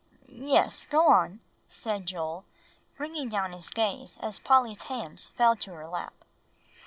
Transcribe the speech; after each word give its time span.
"Yes, 0.33 0.83
go 0.85 1.09
on," 1.11 1.41
said 1.69 2.07
Joel, 2.07 2.45
bringing 2.97 3.29
down 3.29 3.51
his 3.51 3.69
gaze 3.69 4.17
as 4.19 4.39
Polly's 4.39 4.81
hands 4.89 5.27
fell 5.37 5.55
to 5.57 5.73
her 5.73 5.87
lap. 5.87 6.25